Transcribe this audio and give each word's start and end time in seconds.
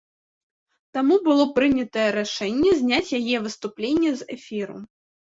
Таму 0.97 1.17
было 1.27 1.43
прынятае 1.57 2.05
рашэнне 2.15 2.71
зняць 2.79 3.11
яе 3.19 3.35
выступленне 3.45 4.15
з 4.23 4.27
эфіру. 4.37 4.77